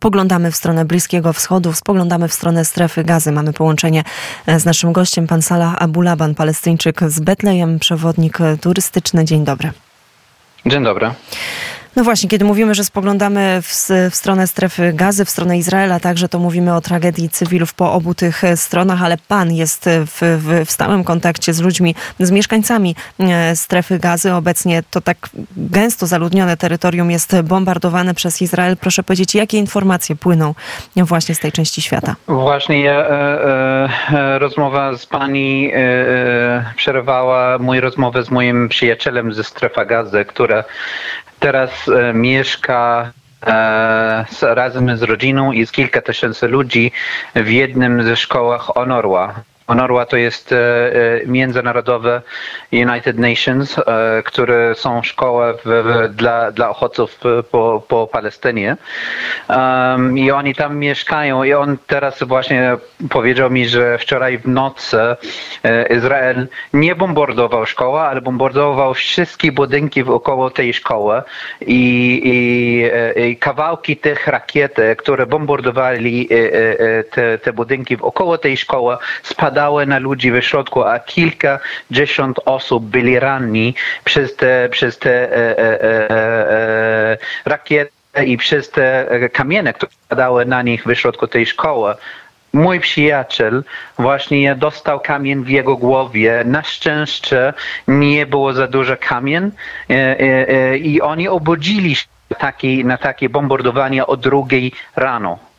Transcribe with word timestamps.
spoglądamy 0.00 0.50
w 0.50 0.56
stronę 0.56 0.84
Bliskiego 0.84 1.32
Wschodu, 1.32 1.72
spoglądamy 1.72 2.28
w 2.28 2.32
stronę 2.32 2.64
strefy 2.64 3.04
gazy. 3.04 3.32
Mamy 3.32 3.52
połączenie 3.52 4.04
z 4.58 4.64
naszym 4.64 4.92
gościem, 4.92 5.26
pan 5.26 5.42
Salah 5.42 5.82
Abulaban, 5.82 6.34
palestyńczyk 6.34 7.00
z 7.06 7.20
Betlejem, 7.20 7.78
przewodnik 7.78 8.38
turystyczny. 8.60 9.24
Dzień 9.24 9.44
dobry. 9.44 9.70
Dzień 10.66 10.84
dobry. 10.84 11.10
No 11.96 12.04
właśnie, 12.04 12.28
kiedy 12.28 12.44
mówimy, 12.44 12.74
że 12.74 12.84
spoglądamy 12.84 13.62
w, 13.62 13.88
w, 14.10 14.14
stronę 14.14 14.46
strefy 14.46 14.92
gazy, 14.92 15.24
w 15.24 15.30
stronę 15.30 15.58
Izraela, 15.58 16.00
także 16.00 16.28
to 16.28 16.38
mówimy 16.38 16.74
o 16.74 16.80
tragedii 16.80 17.28
cywilów 17.28 17.74
po 17.74 17.92
obu 17.92 18.14
tych 18.14 18.44
e, 18.44 18.56
stronach, 18.56 19.02
ale 19.02 19.16
pan 19.28 19.52
jest 19.52 19.84
w, 20.06 20.20
w, 20.20 20.66
w 20.66 20.70
stałym 20.70 21.04
kontakcie 21.04 21.52
z 21.52 21.60
ludźmi, 21.60 21.94
z 22.20 22.30
mieszkańcami 22.30 22.96
e, 23.20 23.56
strefy 23.56 23.98
gazy. 23.98 24.34
Obecnie 24.34 24.82
to 24.90 25.00
tak 25.00 25.16
gęsto 25.56 26.06
zaludnione 26.06 26.56
terytorium 26.56 27.10
jest 27.10 27.40
bombardowane 27.40 28.14
przez 28.14 28.42
Izrael. 28.42 28.76
Proszę 28.76 29.02
powiedzieć, 29.02 29.34
jakie 29.34 29.58
informacje 29.58 30.16
płyną 30.16 30.54
właśnie 30.96 31.34
z 31.34 31.38
tej 31.38 31.52
części 31.52 31.82
świata? 31.82 32.16
Właśnie 32.28 32.92
e, 32.92 33.88
e, 34.12 34.38
rozmowa 34.38 34.96
z 34.96 35.06
pani 35.06 35.70
e, 35.74 36.72
przerwała 36.76 37.58
mój 37.58 37.80
rozmowę 37.80 38.22
z 38.22 38.30
moim 38.30 38.68
przyjacielem 38.68 39.32
ze 39.32 39.44
strefa 39.44 39.84
gazy, 39.84 40.24
która 40.24 40.64
teraz 41.40 41.70
e, 41.88 42.12
mieszka 42.14 43.12
e, 43.46 44.24
razem 44.42 44.96
z 44.96 45.02
rodziną 45.02 45.52
i 45.52 45.66
z 45.66 45.72
kilka 45.72 46.02
tysięcy 46.02 46.48
ludzi 46.48 46.92
w 47.34 47.48
jednym 47.48 48.02
ze 48.02 48.16
szkołach 48.16 48.62
Honorwa 48.62 49.34
UNRWA 49.70 50.06
to 50.06 50.16
jest 50.16 50.52
e, 50.52 50.56
e, 50.56 51.26
międzynarodowe 51.26 52.22
United 52.72 53.18
Nations, 53.18 53.78
e, 53.78 54.22
które 54.22 54.74
są 54.74 55.02
szkoły 55.02 55.54
dla, 56.10 56.52
dla 56.52 56.70
uchodźców 56.70 57.20
po, 57.50 57.82
po 57.88 58.06
Palestynie. 58.06 58.76
Um, 59.48 60.18
I 60.18 60.30
oni 60.30 60.54
tam 60.54 60.76
mieszkają 60.76 61.44
i 61.44 61.52
on 61.52 61.76
teraz 61.86 62.22
właśnie 62.22 62.76
powiedział 63.10 63.50
mi, 63.50 63.68
że 63.68 63.98
wczoraj 63.98 64.38
w 64.38 64.48
nocy 64.48 64.98
Izrael 65.90 66.48
nie 66.72 66.94
bombardował 66.94 67.66
szkoły, 67.66 68.00
ale 68.00 68.20
bombardował 68.20 68.94
wszystkie 68.94 69.52
budynki 69.52 70.04
wokoło 70.04 70.50
tej 70.50 70.74
szkoły 70.74 71.22
i, 71.60 72.20
i, 72.24 73.30
i 73.30 73.36
kawałki 73.36 73.96
tych 73.96 74.26
rakiet, 74.26 74.76
które 74.98 75.26
bombardowali 75.26 76.28
te, 77.10 77.38
te 77.38 77.52
budynki 77.52 77.96
wokoło 77.96 78.38
tej 78.38 78.56
szkoły 78.56 78.96
spadały 79.22 79.59
spadały 79.60 79.86
na 79.86 79.98
ludzi 79.98 80.32
w 80.32 80.42
środku, 80.42 80.84
a 80.84 80.98
kilkadziesiąt 80.98 82.40
osób 82.44 82.84
byli 82.84 83.20
ranni 83.20 83.74
przez 84.04 84.36
te, 84.36 84.68
przez 84.70 84.98
te 84.98 85.10
e, 85.10 85.58
e, 85.58 85.82
e, 85.82 86.10
e 86.10 87.18
rakiety 87.44 88.24
i 88.26 88.36
przez 88.36 88.70
te 88.70 89.06
kamienie, 89.32 89.72
które 89.72 89.92
spadały 89.92 90.46
na 90.46 90.62
nich 90.62 90.84
w 90.84 90.94
środku 90.94 91.26
tej 91.26 91.46
szkoły 91.46 91.94
mój 92.52 92.80
przyjaciel 92.80 93.64
właśnie 93.98 94.54
dostał 94.54 95.00
kamień 95.00 95.44
w 95.44 95.48
jego 95.48 95.76
głowie. 95.76 96.42
Na 96.44 96.62
szczęście 96.62 97.52
nie 97.88 98.26
było 98.26 98.52
za 98.52 98.66
dużo 98.66 98.96
kamień 98.96 99.50
i 100.80 101.00
oni 101.00 101.28
obudzili 101.28 101.94
się 101.94 102.06
na 102.84 102.98
takie 102.98 103.28
bombardowanie 103.28 104.06
o 104.06 104.16
drugiej 104.16 104.72
rano. 104.96 105.49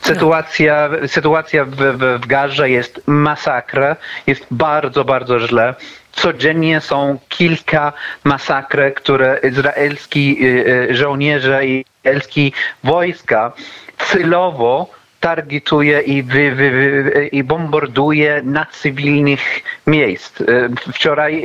Sytuacja, 0.00 0.90
sytuacja 1.06 1.64
w, 1.64 1.70
w, 1.70 2.20
w 2.22 2.26
Garze 2.26 2.70
jest 2.70 3.00
masakra, 3.06 3.96
jest 4.26 4.46
bardzo, 4.50 5.04
bardzo 5.04 5.40
źle. 5.40 5.74
Codziennie 6.12 6.80
są 6.80 7.18
kilka 7.28 7.92
masakry, 8.24 8.92
które 8.92 9.40
izraelski 9.42 10.38
y, 10.44 10.88
y, 10.90 10.96
żołnierze 10.96 11.66
i 11.66 11.84
izraelskie 12.04 12.50
wojska 12.84 13.52
celowo 13.98 14.90
targetuje 15.20 16.00
i, 16.00 16.22
wy, 16.22 16.54
wy, 16.54 16.70
wy, 16.70 17.28
i 17.32 17.44
bombarduje 17.44 18.42
na 18.44 18.66
cywilnych 18.66 19.62
miejsc. 19.86 20.40
Y, 20.40 20.70
wczoraj 20.92 21.44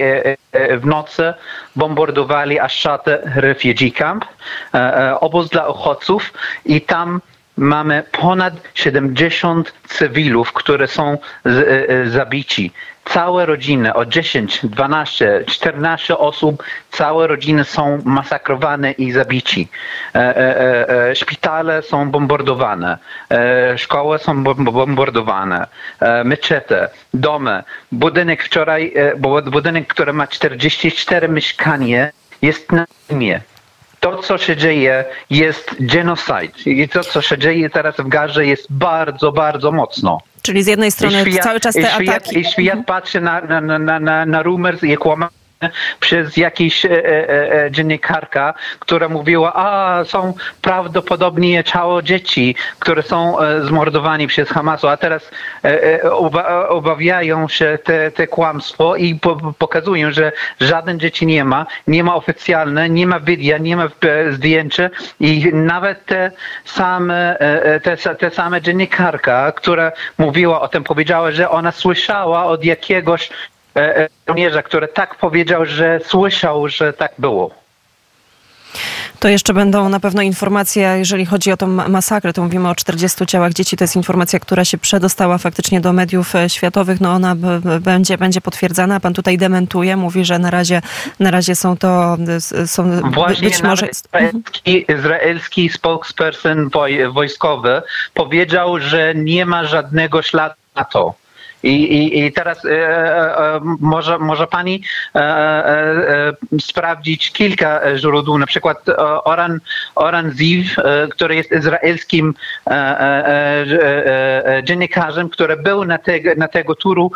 w 0.78 0.86
nocy 0.86 1.34
bombardowali 1.76 2.60
Ashata 2.60 3.12
Refugee 3.36 3.92
Camp, 3.92 4.26
obóz 5.20 5.50
dla 5.50 5.68
uchodźców 5.68 6.34
i 6.66 6.82
tam 6.82 7.22
mamy 7.58 8.04
ponad 8.12 8.54
70 8.74 9.74
cywilów, 9.88 10.54
które 10.54 10.88
są 10.88 11.18
z, 11.46 11.58
e, 11.58 11.90
e, 11.90 12.10
zabici. 12.10 12.72
Całe 13.06 13.46
rodziny, 13.46 13.94
o 13.94 14.06
10, 14.06 14.60
12, 14.64 15.44
14 15.48 16.18
osób, 16.18 16.64
całe 16.92 17.28
rodziny 17.28 17.64
są 17.64 18.02
masakrowane 18.06 18.92
i 18.92 19.12
zabici. 19.12 19.68
E, 20.16 20.38
e, 20.38 21.10
e, 21.10 21.16
szpitale 21.16 21.82
są 21.82 22.12
bombardowane, 22.12 22.98
szkoły 23.78 24.20
są 24.20 24.44
bombardowane, 24.44 25.68
meczety, 26.26 26.76
domy. 27.14 27.64
Budynek 27.92 28.44
wczoraj, 28.44 28.94
budynek, 29.52 29.88
który 29.88 30.14
ma 30.14 30.28
44 30.28 31.30
mieszkania, 31.30 32.10
jest 32.42 32.72
na 32.72 32.86
ziemię 33.10 33.42
to, 34.02 34.18
co 34.18 34.38
się 34.38 34.58
dzieje, 34.58 35.06
jest 35.30 35.76
genocide. 35.80 36.54
I 36.66 36.90
to, 36.90 37.04
co 37.04 37.22
się 37.22 37.38
dzieje 37.38 37.70
teraz 37.70 37.96
w 37.96 38.08
Garze, 38.08 38.46
jest 38.46 38.68
bardzo, 38.70 39.32
bardzo 39.32 39.72
mocno. 39.72 40.22
Czyli 40.42 40.64
z 40.64 40.68
jednej 40.68 40.92
strony 40.92 41.32
świat, 41.32 41.44
cały 41.44 41.60
czas 41.60 41.76
te 41.76 41.82
świat, 41.82 42.18
ataki. 42.18 42.40
I 42.40 42.46
świat 42.46 42.80
patrzy 42.86 43.22
na, 43.22 43.42
na, 43.42 43.62
na, 43.80 44.00
na, 44.00 44.26
na 44.26 44.44
rumors 44.44 44.84
i 44.84 44.98
kłamanie 44.98 45.41
przez 46.00 46.38
jakiś 46.38 46.86
e, 46.86 46.90
e, 46.90 47.66
e, 47.66 47.72
dziennikarka, 47.72 48.54
która 48.80 49.10
mówiła, 49.10 49.54
a 49.56 50.04
są 50.06 50.34
prawdopodobnie 50.62 51.64
ciało 51.64 52.02
dzieci, 52.02 52.56
które 52.80 53.04
są 53.04 53.40
e, 53.40 53.62
zmordowani 53.66 54.28
przez 54.28 54.50
Hamasu, 54.50 54.88
a 54.88 54.98
teraz 54.98 55.32
e, 55.64 56.04
e, 56.04 56.12
oba, 56.12 56.68
obawiają 56.68 57.48
się 57.48 57.80
te, 57.84 58.12
te 58.12 58.28
kłamstwo 58.28 58.96
i 58.96 59.16
po, 59.16 59.54
pokazują, 59.58 60.12
że 60.12 60.32
żaden 60.60 61.00
dzieci 61.00 61.26
nie 61.26 61.46
ma, 61.46 61.66
nie 61.88 62.04
ma 62.04 62.16
oficjalne, 62.16 62.90
nie 62.90 63.08
ma 63.08 63.20
wideo, 63.20 63.58
nie 63.58 63.76
ma 63.76 63.90
zdjęcia 64.32 64.90
i 65.20 65.52
nawet 65.54 66.06
te 66.06 66.32
same, 66.66 67.38
te, 67.84 67.98
te 67.98 68.30
same 68.30 68.62
dziennikarka, 68.62 69.52
która 69.52 69.92
mówiła 70.18 70.62
o 70.62 70.68
tym, 70.68 70.84
powiedziała, 70.84 71.32
że 71.32 71.50
ona 71.50 71.72
słyszała 71.72 72.46
od 72.46 72.66
jakiegoś 72.66 73.30
E, 73.30 73.30
e, 73.30 73.61
żołnierza, 74.28 74.64
który 74.64 74.88
tak 74.88 75.16
powiedział, 75.16 75.66
że 75.66 76.00
słyszał, 76.06 76.68
że 76.68 76.94
tak 76.94 77.12
było. 77.18 77.62
To 79.20 79.28
jeszcze 79.28 79.54
będą 79.54 79.90
na 79.90 80.00
pewno 80.00 80.22
informacje, 80.22 80.96
jeżeli 80.98 81.26
chodzi 81.26 81.52
o 81.52 81.58
tą 81.58 81.68
masakrę, 81.68 82.34
to 82.34 82.44
mówimy 82.44 82.70
o 82.70 82.76
40 82.76 83.26
ciałach 83.26 83.54
dzieci, 83.54 83.78
to 83.78 83.84
jest 83.84 83.96
informacja, 83.96 84.40
która 84.40 84.66
się 84.66 84.78
przedostała 84.78 85.38
faktycznie 85.38 85.82
do 85.82 85.94
mediów 85.94 86.36
e, 86.36 86.50
światowych, 86.50 87.02
no 87.02 87.12
ona 87.12 87.36
będzie, 87.82 88.18
będzie 88.18 88.42
potwierdzana, 88.42 89.00
pan 89.00 89.14
tutaj 89.14 89.38
dementuje, 89.38 89.98
mówi, 89.98 90.26
że 90.26 90.40
na 90.40 90.52
razie, 90.52 90.82
na 91.20 91.32
razie 91.32 91.56
są 91.56 91.78
to, 91.78 92.18
są 92.66 93.12
Właśnie 93.12 93.48
być 93.48 93.64
może... 93.64 93.88
Izraelski, 93.88 94.86
izraelski 94.92 95.70
spokesperson 95.70 96.70
wojskowy 97.12 97.82
powiedział, 98.14 98.80
że 98.80 99.16
nie 99.16 99.46
ma 99.46 99.66
żadnego 99.66 100.22
śladu 100.22 100.56
na 100.76 100.84
to. 100.86 101.21
I, 101.64 101.74
i, 101.74 102.20
i 102.20 102.32
teraz 102.32 102.66
e, 102.66 102.70
e, 102.70 103.56
e, 103.56 103.62
może, 103.80 104.20
może 104.20 104.48
pani 104.48 104.84
e, 105.16 105.20
e, 105.20 105.24
e 105.24 106.34
sprawdzić 106.62 107.32
kilka 107.32 107.98
źródeł, 107.98 108.38
na 108.38 108.46
przykład 108.46 108.86
Oran, 109.24 109.60
Oran 109.96 110.32
Ziv, 110.32 110.76
który 111.10 111.36
jest 111.36 111.52
izraelskim 111.52 112.34
dziennikarzem, 114.64 115.30
który 115.30 115.58
był 115.58 115.86
na, 115.86 115.98
te, 115.98 116.14
na 116.38 116.48
tego 116.48 116.76
turu 116.76 117.12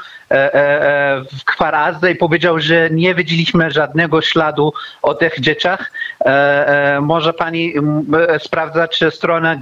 w 1.40 1.44
Kwarazze 1.46 2.12
i 2.12 2.16
powiedział, 2.16 2.60
że 2.60 2.90
nie 2.90 3.16
widzieliśmy 3.16 3.72
żadnego 3.72 4.22
śladu 4.22 4.74
o 5.02 5.14
tych 5.14 5.40
dzieciach. 5.40 5.92
Może 7.02 7.34
pani 7.34 7.74
sprawdzać 8.40 9.04
stronę 9.10 9.58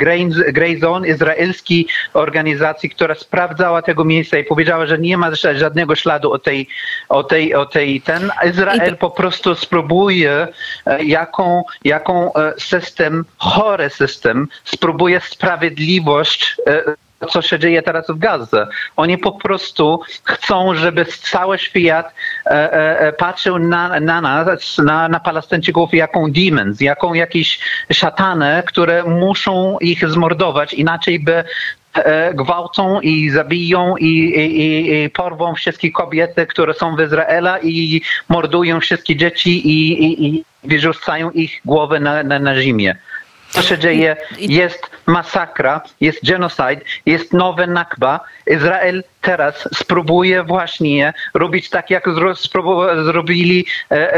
Grey 0.53 0.79
Zone, 0.79 1.07
izraelskiej 1.07 1.87
organizacji, 2.13 2.89
która 2.89 3.15
sprawdzała 3.15 3.81
tego 3.81 4.05
miejsca 4.05 4.37
i 4.37 4.43
powiedziała, 4.43 4.72
powiedziała, 4.73 4.85
że 4.85 4.99
nie 4.99 5.17
ma 5.17 5.31
żadnego 5.55 5.95
śladu 5.95 6.31
o 6.31 6.39
tej, 6.39 6.67
o 7.09 7.23
tej, 7.23 7.55
o 7.55 7.65
tej 7.65 8.01
ten. 8.01 8.31
Izrael 8.49 8.97
po 8.97 9.11
prostu 9.11 9.55
spróbuje 9.55 10.47
e, 10.85 11.03
jaką, 11.03 11.63
jaką 11.83 12.33
e, 12.33 12.53
system, 12.57 13.25
chory 13.37 13.89
system, 13.89 14.47
spróbuje 14.65 15.21
sprawiedliwość 15.21 16.55
e, 16.67 16.95
co 17.29 17.41
się 17.41 17.59
dzieje 17.59 17.81
teraz 17.81 18.07
w 18.07 18.17
Gazie. 18.17 18.67
Oni 18.95 19.17
po 19.17 19.31
prostu 19.31 20.01
chcą, 20.23 20.75
żeby 20.75 21.05
cały 21.05 21.59
świat 21.59 22.13
e, 22.45 22.49
e, 22.49 23.13
patrzył 23.13 23.59
na, 23.59 23.99
na 23.99 24.21
nas, 24.21 24.77
na, 24.77 25.09
na 25.09 25.19
Palestyńczyków 25.19 25.93
jaką 25.93 26.31
demons, 26.31 26.81
jaką 26.81 27.13
jakieś 27.13 27.59
szatany, 27.93 28.63
które 28.67 29.03
muszą 29.03 29.77
ich 29.79 30.09
zmordować, 30.09 30.73
inaczej 30.73 31.19
by 31.19 31.43
gwałcą 32.33 33.01
i 33.01 33.29
zabiją 33.29 33.97
i, 33.97 34.07
i, 34.07 35.03
i 35.03 35.09
porwą 35.09 35.55
wszystkie 35.55 35.91
kobiety, 35.91 36.45
które 36.45 36.73
są 36.73 36.95
w 36.95 37.01
Izraelu 37.01 37.49
i 37.63 38.01
mordują 38.29 38.79
wszystkie 38.79 39.15
dzieci 39.15 39.67
i, 39.67 40.03
i, 40.03 40.25
i 40.25 40.45
wyrzucają 40.63 41.31
ich 41.31 41.61
głowy 41.65 41.99
na, 41.99 42.23
na, 42.23 42.39
na 42.39 42.61
ziemię. 42.61 42.95
co 43.49 43.61
się 43.61 43.77
dzieje, 43.77 44.15
jest 44.39 44.89
masakra, 45.05 45.81
jest 46.01 46.25
genocide, 46.25 46.81
jest 47.05 47.33
nowe 47.33 47.67
nakba. 47.67 48.19
Izrael 48.47 49.03
teraz 49.23 49.69
spróbuje 49.73 50.43
właśnie 50.43 51.13
robić 51.33 51.69
tak, 51.69 51.89
jak 51.89 52.09
zrobili 53.05 53.65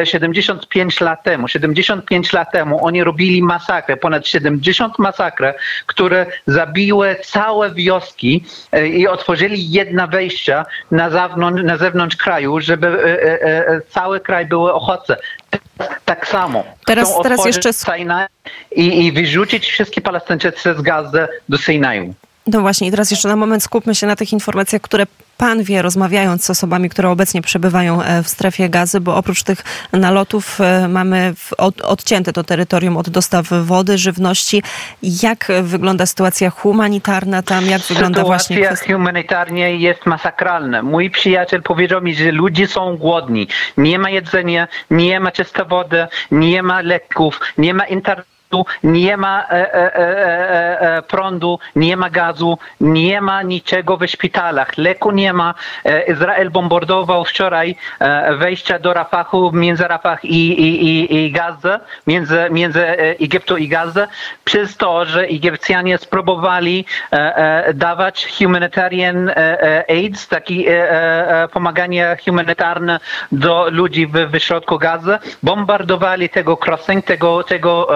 75 0.04 1.02
e, 1.02 1.06
lat 1.06 1.24
temu. 1.24 1.48
75 1.48 2.34
lat 2.34 2.52
temu 2.52 2.86
oni 2.86 3.04
robili 3.04 3.44
masakrę, 3.44 3.98
ponad 3.98 4.28
70 4.28 5.00
masakrę, 5.00 5.54
które 5.86 6.26
zabiły 6.48 7.16
całe 7.24 7.74
wioski 7.74 8.44
e, 8.72 8.88
i 8.88 9.08
otworzyli 9.08 9.72
jedna 9.72 10.08
wejścia 10.08 10.66
na 10.92 11.10
zewnątrz, 11.10 11.64
na 11.64 11.78
zewnątrz 11.78 12.16
kraju, 12.16 12.60
żeby 12.60 12.88
e, 12.88 13.82
cały 13.90 14.20
kraj 14.20 14.46
były 14.46 14.74
ochotce 14.74 15.18
tak 16.06 16.28
samo. 16.28 16.64
Teraz, 16.86 17.22
teraz 17.24 17.46
jeszcze... 17.46 17.70
I, 18.72 19.06
I 19.06 19.12
wyrzucić 19.12 19.66
wszystkie 19.66 20.02
Palestyńczycy 20.02 20.74
z 20.74 20.82
Gazy 20.82 21.28
do 21.50 21.58
Synaju. 21.58 22.14
No 22.48 22.62
właśnie, 22.62 22.88
i 22.88 22.92
teraz 22.92 23.12
jeszcze 23.12 23.28
na 23.28 23.36
moment 23.36 23.64
skupmy 23.64 23.96
się 23.96 24.08
na 24.08 24.16
tych 24.16 24.34
informacjach, 24.34 24.82
które 24.82 25.06
pan 25.38 25.64
wie, 25.64 25.82
rozmawiając 25.82 26.46
z 26.46 26.50
osobami, 26.50 26.90
które 26.90 27.10
obecnie 27.10 27.42
przebywają 27.42 28.04
e, 28.04 28.24
w 28.24 28.28
strefie 28.28 28.70
gazy, 28.70 29.00
bo 29.00 29.16
oprócz 29.16 29.44
tych 29.44 29.64
nalotów 29.94 30.62
e, 30.62 30.88
mamy 30.88 31.34
odcięte 31.84 32.34
to 32.34 32.44
terytorium 32.44 32.98
od 32.98 33.10
dostaw 33.10 33.48
wody, 33.48 33.98
żywności. 33.98 34.64
Jak 35.04 35.52
wygląda 35.64 36.06
sytuacja 36.06 36.50
humanitarna 36.50 37.42
tam? 37.42 37.66
Jak 37.66 37.82
wygląda 37.82 38.08
sytuacja 38.08 38.24
właśnie... 38.24 38.56
Sytuacja 38.56 38.96
humanitarna 38.96 39.68
jest 39.68 40.06
masakralna. 40.06 40.84
Mój 40.84 41.10
przyjaciel 41.10 41.62
powiedział 41.62 42.02
mi, 42.02 42.16
że 42.16 42.32
ludzie 42.32 42.68
są 42.68 42.98
głodni. 42.98 43.48
Nie 43.78 44.00
ma 44.00 44.10
jedzenia, 44.10 44.68
nie 44.92 45.20
ma 45.20 45.32
czystej 45.32 45.66
wody, 45.66 46.08
nie 46.32 46.64
ma 46.64 46.82
leków, 46.82 47.40
nie 47.58 47.74
ma 47.74 47.86
internetu 47.86 48.35
nie 48.84 49.18
ma 49.18 49.44
e, 49.44 49.74
e, 49.74 50.98
e, 50.98 51.02
prądu, 51.02 51.60
nie 51.76 51.98
ma 51.98 52.10
gazu, 52.10 52.58
nie 52.82 53.22
ma 53.22 53.42
niczego 53.42 53.98
w 53.98 54.08
szpitalach, 54.08 54.78
leku 54.78 55.12
nie 55.12 55.34
ma. 55.34 55.54
Izrael 56.08 56.50
bombardował 56.50 57.26
wczoraj 57.26 57.76
wejścia 58.38 58.80
do 58.80 58.94
Rafahu 58.94 59.52
między 59.52 59.88
Rafah 59.88 60.26
i, 60.26 60.62
i, 60.62 60.86
i, 60.86 61.26
i 61.26 61.32
Gazę, 61.32 61.80
między, 62.08 62.48
między 62.52 62.86
Egiptu 62.98 63.58
i 63.58 63.68
Gazę, 63.68 64.08
przez 64.46 64.78
to, 64.78 65.06
że 65.06 65.22
Egipcjanie 65.22 65.98
spróbowali 65.98 66.86
dawać 67.74 68.28
humanitarian 68.38 69.32
aid, 69.90 70.28
taki 70.28 70.66
pomaganie 71.54 72.18
humanitarne 72.26 73.00
do 73.32 73.70
ludzi 73.70 74.08
w, 74.08 74.12
w 74.12 74.40
środku 74.40 74.80
Gazy, 74.80 75.18
bombardowali 75.44 76.30
tego 76.30 76.58
crossing, 76.66 77.06
tego, 77.06 77.44
tego 77.44 77.88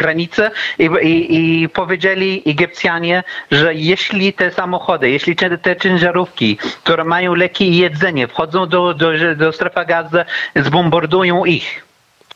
granicę 0.00 0.50
i, 0.78 0.84
i, 1.02 1.62
i 1.62 1.68
powiedzieli 1.68 2.42
Egipcjanie, 2.46 3.22
że 3.50 3.74
jeśli 3.74 4.32
te 4.32 4.50
samochody, 4.50 5.10
jeśli 5.10 5.36
te, 5.36 5.58
te 5.58 5.76
ciężarówki, 5.76 6.56
które 6.56 7.04
mają 7.04 7.34
leki 7.34 7.64
i 7.68 7.76
jedzenie, 7.76 8.28
wchodzą 8.28 8.66
do, 8.66 8.94
do, 8.94 9.08
do 9.36 9.52
strefy 9.52 9.84
gazy, 9.86 10.24
zbombardują 10.56 11.44
ich. 11.44 11.84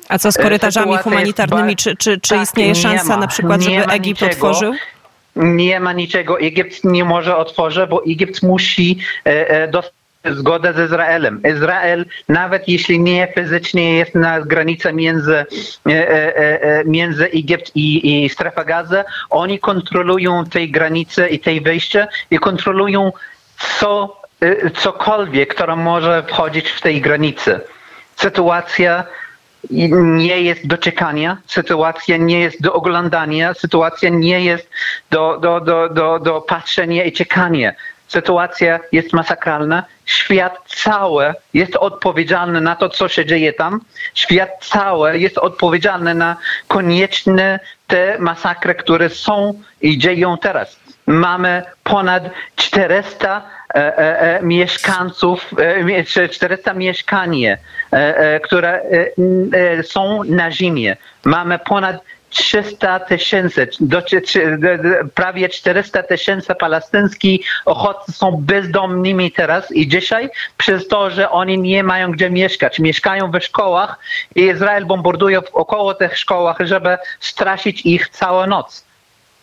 A 0.09 0.19
co 0.19 0.33
z 0.33 0.37
korytarzami 0.37 0.87
Sytuacja 0.87 1.11
humanitarnymi? 1.11 1.77
Czy, 1.77 1.97
czy, 1.97 2.21
czy 2.21 2.35
tak, 2.35 2.43
istnieje 2.43 2.75
szansa 2.75 3.15
ma, 3.15 3.17
na 3.17 3.27
przykład, 3.27 3.63
żeby 3.63 3.85
Egipt 3.85 4.23
niczego. 4.23 4.33
otworzył? 4.33 4.75
Nie 5.37 5.81
ma 5.81 5.93
niczego. 5.93 6.41
Egipt 6.41 6.85
nie 6.85 7.05
może 7.05 7.37
otworzyć, 7.37 7.89
bo 7.91 8.03
Egipt 8.05 8.43
musi 8.43 8.99
e, 9.27 9.49
e 9.49 9.69
dostać 9.69 10.04
zgodę 10.33 10.73
z 10.73 10.91
Izraelem. 10.91 11.41
Izrael, 11.57 12.07
nawet 12.29 12.69
jeśli 12.69 13.01
nie 13.01 13.29
fizycznie 13.35 13.97
jest 13.97 14.15
na 14.15 14.41
granicy 14.41 14.93
między, 14.93 15.35
e, 15.35 15.47
e, 15.91 16.63
e, 16.63 16.85
między 16.85 17.25
Egipt 17.25 17.71
i, 17.75 18.25
i 18.25 18.29
strefa 18.29 18.65
gazy, 18.65 19.05
oni 19.31 19.59
kontrolują 19.59 20.45
tej 20.45 20.71
granicy 20.71 21.29
i 21.29 21.39
tej 21.39 21.61
wejście 21.61 22.09
i 22.31 22.39
kontrolują 22.39 23.13
co, 23.79 24.21
cokolwiek, 24.75 25.55
które 25.55 25.77
może 25.77 26.23
wchodzić 26.23 26.69
w 26.69 26.81
tej 26.81 27.01
granicy. 27.01 27.61
Sytuacja 28.17 29.05
nie 29.71 30.43
jest 30.43 30.67
do 30.67 30.79
czekania, 30.79 31.37
sytuacja 31.47 32.17
nie 32.17 32.41
jest 32.41 32.63
do 32.63 32.73
oglądania, 32.73 33.55
sytuacja 33.55 34.09
nie 34.09 34.41
jest 34.41 34.71
do, 35.11 35.39
do, 35.39 35.61
do, 35.61 35.89
do, 35.89 36.19
do 36.19 36.41
patrzenia 36.41 37.05
i 37.05 37.13
czekania 37.13 37.73
sytuacja 38.09 38.81
jest 38.93 39.13
masakralna. 39.13 39.85
Świat 40.05 40.59
cały 40.67 41.35
jest 41.55 41.77
odpowiedzialny 41.77 42.61
na 42.61 42.77
to, 42.77 42.89
co 42.89 43.09
się 43.09 43.27
dzieje 43.27 43.53
tam. 43.53 43.81
Świat 44.15 44.51
cały 44.61 45.19
jest 45.19 45.39
odpowiedzialny 45.39 46.15
na 46.15 46.37
konieczne 46.69 47.61
te 47.87 48.19
masakry, 48.19 48.75
które 48.75 49.09
są 49.09 49.61
i 49.81 49.99
dzieją 49.99 50.39
teraz. 50.39 50.81
Mamy 51.07 51.63
ponad 51.83 52.23
400 52.57 53.43
e, 53.75 53.99
e, 53.99 54.21
e, 54.21 54.43
mieszkańców, 54.43 55.51
400 56.31 56.75
mieszkanie, 56.75 57.59
które 58.45 58.81
są 59.83 60.25
na 60.25 60.51
zimie. 60.51 60.97
Mamy 61.25 61.59
ponad 61.59 61.97
300 62.35 63.01
tysięcy, 63.01 63.69
prawie 65.15 65.49
400 65.49 66.03
tysięcy 66.03 66.55
palestyńskich 66.55 67.47
ochotcy 67.65 68.13
są 68.13 68.37
bezdomnymi 68.41 69.33
teraz 69.33 69.73
i 69.73 69.89
dzisiaj 69.89 70.31
przez 70.57 70.89
to, 70.89 71.11
że 71.11 71.31
oni 71.31 71.59
nie 71.59 71.83
mają 71.83 72.13
gdzie 72.13 72.31
mieszkać. 72.31 72.79
Mieszkają 72.79 73.31
we 73.31 73.41
szkołach 73.41 73.99
i 74.35 74.41
Izrael 74.41 74.87
bombarduje 74.87 75.41
około 75.53 75.95
tych 75.95 76.19
szkołach, 76.19 76.57
żeby 76.61 76.99
straszyć 77.21 77.87
ich 77.87 78.09
całą 78.09 78.47
noc. 78.47 78.85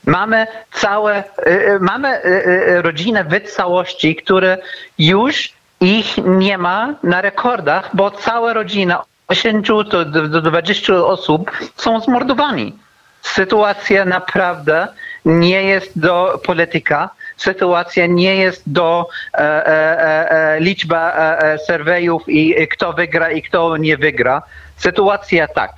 Mamy 0.06 0.48
całe, 0.72 1.20
y, 1.20 1.50
y, 1.50 1.80
mamy 1.80 2.26
y, 2.26 2.82
rodzinę 2.82 3.24
w 3.24 3.52
całości, 3.52 4.16
które 4.16 4.58
już 4.98 5.54
ich 5.82 6.18
nie 6.18 6.58
ma 6.58 6.96
na 7.04 7.22
rekordach, 7.22 7.90
bo 7.94 8.12
cała 8.12 8.54
rodzina 8.54 9.04
10 9.36 9.68
do 9.68 10.42
20 10.42 10.94
osób 10.94 11.52
są 11.76 12.00
zmordowani. 12.00 12.74
Sytuacja 13.22 14.06
naprawdę 14.06 14.88
nie 15.26 15.64
jest 15.64 16.00
do 16.00 16.42
polityka, 16.46 17.10
sytuacja 17.38 18.06
nie 18.06 18.36
jest 18.36 18.64
do 18.66 19.08
e, 19.34 19.38
e, 19.38 20.32
e, 20.32 20.60
liczba 20.60 21.14
e, 21.14 21.58
surveyów 21.58 22.24
i 22.30 22.68
kto 22.68 22.94
wygra 22.94 23.32
i 23.32 23.42
kto 23.42 23.78
nie 23.78 23.98
wygra. 23.98 24.42
Sytuacja 24.78 25.48
tak. 25.48 25.72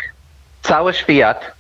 Cały 0.62 0.94
świat, 0.94 1.52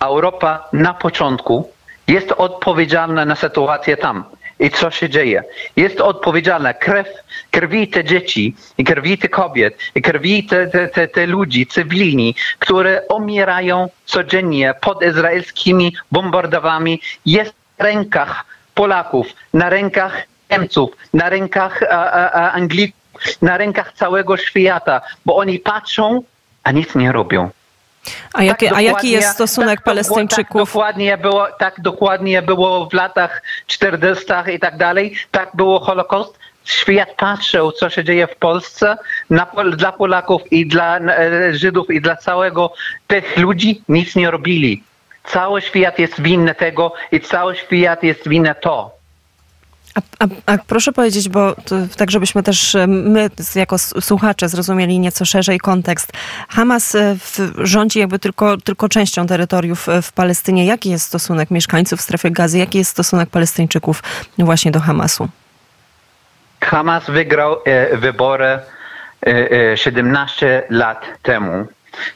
Europa 0.00 0.68
na 0.72 0.94
początku 0.94 1.70
jest 2.08 2.32
odpowiedzialna 2.32 3.24
na 3.24 3.36
sytuację 3.36 3.96
tam 3.96 4.24
i 4.60 4.70
co 4.70 4.90
się 4.90 5.10
dzieje. 5.10 5.44
Jest 5.76 6.00
odpowiedzialna 6.00 6.74
krew, 6.74 7.06
krwi 7.50 7.88
te 7.88 8.04
dzieci, 8.04 8.54
i 8.78 8.84
krwi 8.84 9.18
te 9.18 9.28
kobiet, 9.28 9.78
i 9.94 10.02
krwi 10.02 10.46
te, 10.46 10.66
te, 10.66 10.88
te, 10.88 11.08
te 11.08 11.26
ludzi 11.26 11.66
cywilni, 11.66 12.34
które 12.58 13.02
umierają 13.08 13.88
codziennie 14.04 14.74
pod 14.80 15.02
izraelskimi 15.02 15.96
bombardowami, 16.12 17.00
jest 17.26 17.54
w 17.78 17.82
rękach 17.82 18.44
Polaków, 18.74 19.26
na 19.54 19.70
rękach 19.70 20.22
Niemców, 20.50 20.90
na 21.14 21.28
rękach 21.28 21.82
a, 21.82 22.30
a, 22.32 22.52
Anglików, 22.52 22.98
na 23.42 23.56
rękach 23.56 23.92
całego 23.92 24.36
świata, 24.36 25.00
bo 25.26 25.36
oni 25.36 25.58
patrzą, 25.58 26.22
a 26.62 26.72
nic 26.72 26.94
nie 26.94 27.12
robią. 27.12 27.50
A, 28.34 28.42
jakie, 28.42 28.68
tak 28.68 28.78
a 28.78 28.80
jaki 28.80 29.10
jest 29.10 29.28
stosunek 29.28 29.78
tak, 29.78 29.84
Palestyńczyków? 29.84 30.72
Tak 30.72 30.72
dokładnie, 30.72 31.18
było, 31.18 31.46
tak 31.58 31.80
dokładnie 31.80 32.42
było 32.42 32.88
w 32.88 32.92
latach 32.92 33.42
40. 33.66 34.24
i 34.54 34.58
tak 34.58 34.76
dalej. 34.76 35.14
Tak 35.30 35.50
było 35.54 35.80
Holokaust. 35.80 36.38
Świat 36.64 37.08
patrzył, 37.16 37.72
co 37.72 37.90
się 37.90 38.04
dzieje 38.04 38.26
w 38.26 38.36
Polsce 38.36 38.96
na, 39.30 39.46
dla 39.76 39.92
Polaków 39.92 40.52
i 40.52 40.66
dla 40.66 40.98
e, 40.98 41.54
Żydów 41.54 41.90
i 41.90 42.00
dla 42.00 42.16
całego 42.16 42.72
tych 43.06 43.36
ludzi 43.36 43.82
nic 43.88 44.16
nie 44.16 44.30
robili. 44.30 44.82
Cały 45.24 45.62
świat 45.62 45.98
jest 45.98 46.20
winny 46.20 46.54
tego 46.54 46.92
i 47.12 47.20
cały 47.20 47.56
świat 47.56 48.02
jest 48.02 48.28
winny 48.28 48.54
to. 48.60 48.97
A, 49.94 50.00
a, 50.18 50.26
a, 50.46 50.58
proszę 50.58 50.92
powiedzieć, 50.92 51.28
bo 51.28 51.54
to, 51.54 51.76
tak 51.96 52.10
żebyśmy 52.10 52.42
też 52.42 52.74
e, 52.74 52.86
my 52.86 53.30
jako 53.54 53.78
słuchacze 53.78 54.48
zrozumieli 54.48 54.98
nieco 54.98 55.24
szerzej 55.24 55.58
kontekst. 55.58 56.12
Hamas 56.48 56.94
e, 56.94 57.16
w, 57.18 57.38
rządzi 57.58 57.98
jakby 57.98 58.18
tylko, 58.18 58.56
tylko 58.56 58.88
częścią 58.88 59.26
terytoriów 59.26 59.88
e, 59.88 60.02
w 60.02 60.12
Palestynie. 60.12 60.66
Jaki 60.66 60.90
jest 60.90 61.06
stosunek 61.06 61.50
mieszkańców 61.50 62.00
strefy 62.00 62.30
gazy? 62.30 62.58
Jaki 62.58 62.78
jest 62.78 62.90
stosunek 62.90 63.30
Palestyńczyków 63.30 64.02
właśnie 64.38 64.70
do 64.70 64.80
Hamasu? 64.80 65.28
Hamas 66.60 67.10
wygrał 67.10 67.56
e, 67.64 67.96
wybory 67.96 68.58
e, 69.26 69.76
17 69.76 70.62
lat 70.70 71.04
temu. 71.22 71.66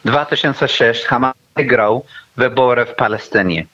2006 0.05 1.05
Hamas 1.05 1.35
wygrał 1.57 2.05
wybory 2.37 2.87
w 2.87 2.95
Palestynie. 2.95 3.67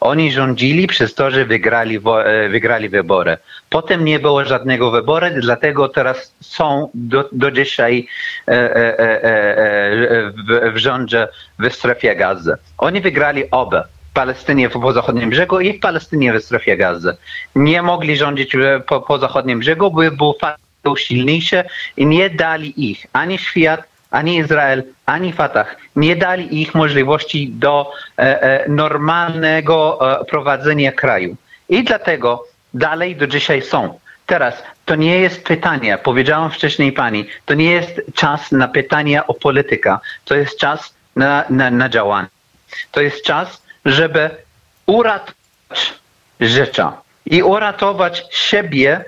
Oni 0.00 0.32
rządzili 0.32 0.86
przez 0.86 1.14
to, 1.14 1.30
że 1.30 1.44
wygrali, 1.44 1.96
e, 1.96 2.48
wygrali 2.48 2.88
wybory. 2.88 3.36
Potem 3.70 4.04
nie 4.04 4.18
było 4.18 4.44
żadnego 4.44 4.90
wyboru, 4.90 5.26
dlatego 5.40 5.88
teraz 5.88 6.34
są 6.40 6.90
do, 6.94 7.28
do 7.32 7.50
dzisiaj 7.50 8.08
e, 8.48 8.52
e, 8.52 10.32
w, 10.32 10.72
w 10.74 10.76
rządzie 10.76 11.28
w 11.58 11.72
strefie 11.72 12.16
gazy. 12.16 12.54
Oni 12.78 13.00
wygrali 13.00 13.50
oba. 13.50 13.84
Palestynie 14.14 14.70
po 14.70 14.92
zachodnim 14.92 15.30
brzegu 15.30 15.60
i 15.60 15.78
w 15.78 15.80
Palestynie 15.80 16.32
w 16.32 16.44
strefie 16.44 16.76
gazy. 16.76 17.16
Nie 17.56 17.82
mogli 17.82 18.16
rządzić 18.16 18.56
po, 18.86 19.00
po 19.00 19.18
zachodnim 19.18 19.58
brzegu, 19.58 19.90
bo 19.90 20.10
był 20.10 20.34
był 20.82 20.96
silniejszy 20.96 21.64
i 21.96 22.06
nie 22.06 22.30
dali 22.30 22.90
ich 22.90 23.06
ani 23.12 23.38
świat, 23.38 23.82
ani 24.10 24.36
Izrael, 24.36 24.82
ani 25.06 25.32
Fatah, 25.32 25.76
nie 25.96 26.16
dali 26.16 26.62
ich 26.62 26.74
możliwości 26.74 27.48
do 27.50 27.92
e, 28.18 28.42
e, 28.42 28.68
normalnego 28.68 29.98
e, 30.20 30.24
prowadzenia 30.24 30.92
kraju. 30.92 31.36
I 31.68 31.84
dlatego 31.84 32.44
dalej 32.74 33.16
do 33.16 33.26
dzisiaj 33.26 33.62
są. 33.62 33.98
Teraz 34.26 34.62
to 34.84 34.94
nie 34.94 35.18
jest 35.18 35.44
pytanie, 35.44 35.98
powiedziałam 36.02 36.50
wcześniej 36.50 36.92
pani, 36.92 37.26
to 37.44 37.54
nie 37.54 37.70
jest 37.70 38.00
czas 38.14 38.52
na 38.52 38.68
pytania 38.68 39.26
o 39.26 39.34
politykę, 39.34 39.98
to 40.24 40.34
jest 40.34 40.58
czas 40.58 40.94
na, 41.16 41.44
na, 41.50 41.70
na 41.70 41.88
działanie. 41.88 42.28
To 42.90 43.00
jest 43.00 43.24
czas, 43.24 43.62
żeby 43.84 44.30
uratować 44.86 45.34
życie 46.40 46.86
i 47.26 47.42
uratować 47.42 48.24
siebie, 48.30 49.04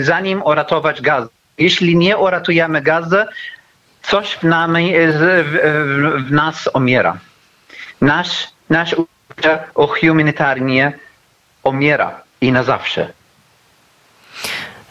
zanim 0.00 0.42
uratować 0.42 1.00
gaz. 1.00 1.28
Jeśli 1.58 1.96
nie 1.96 2.16
uratujemy 2.16 2.82
gazę, 2.82 3.26
coś 4.02 4.32
w, 4.32 4.42
nami, 4.42 4.92
w, 4.96 6.24
w 6.28 6.32
nas 6.32 6.68
umiera. 6.74 7.18
Nasz, 8.00 8.48
nasz 8.70 8.96
o 9.74 9.86
humanitarnie 9.86 10.92
umiera 11.62 12.20
i 12.40 12.52
na 12.52 12.62
zawsze. 12.62 13.12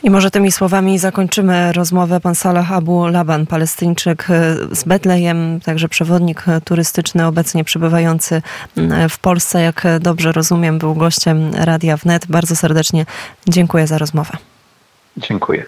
I 0.03 0.09
może 0.09 0.31
tymi 0.31 0.51
słowami 0.51 0.99
zakończymy 0.99 1.71
rozmowę. 1.73 2.19
Pan 2.19 2.35
Salah 2.35 2.71
Abu 2.71 3.07
Laban, 3.07 3.45
palestyńczyk 3.45 4.27
z 4.71 4.83
Betlejem, 4.83 5.59
także 5.59 5.89
przewodnik 5.89 6.45
turystyczny 6.65 7.27
obecnie 7.27 7.63
przebywający 7.63 8.41
w 9.09 9.19
Polsce. 9.19 9.61
Jak 9.61 9.83
dobrze 9.99 10.31
rozumiem, 10.31 10.79
był 10.79 10.95
gościem 10.95 11.51
Radia 11.53 11.97
Wnet. 11.97 12.25
Bardzo 12.27 12.55
serdecznie 12.55 13.05
dziękuję 13.47 13.87
za 13.87 13.97
rozmowę. 13.97 14.37
Dziękuję. 15.17 15.65